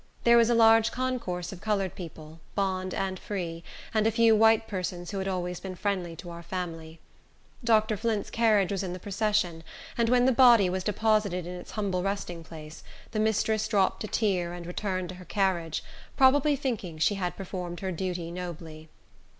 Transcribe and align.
There 0.23 0.35
was 0.35 0.49
a 0.49 0.55
large 0.55 0.91
concourse 0.91 1.51
of 1.53 1.61
colored 1.61 1.93
people, 1.93 2.39
bond 2.55 2.91
and 2.91 3.19
free, 3.19 3.63
and 3.93 4.07
a 4.07 4.11
few 4.11 4.35
white 4.35 4.67
persons 4.67 5.11
who 5.11 5.19
had 5.19 5.27
always 5.27 5.59
been 5.59 5.75
friendly 5.75 6.15
to 6.15 6.31
our 6.31 6.41
family. 6.41 6.99
Dr. 7.63 7.95
Flint's 7.95 8.31
carriage 8.31 8.71
was 8.71 8.81
in 8.81 8.93
the 8.93 8.99
procession; 8.99 9.63
and 9.99 10.09
when 10.09 10.25
the 10.25 10.31
body 10.31 10.71
was 10.71 10.83
deposited 10.83 11.45
in 11.45 11.53
its 11.53 11.69
humble 11.73 12.01
resting 12.01 12.43
place, 12.43 12.81
the 13.11 13.19
mistress 13.19 13.67
dropped 13.67 14.03
a 14.03 14.07
tear, 14.07 14.53
and 14.53 14.65
returned 14.65 15.09
to 15.09 15.15
her 15.21 15.23
carriage, 15.25 15.83
probably 16.17 16.55
thinking 16.55 16.97
she 16.97 17.13
had 17.21 17.37
performed 17.37 17.81
her 17.81 17.91
duty 17.91 18.31
nobly. 18.31 18.89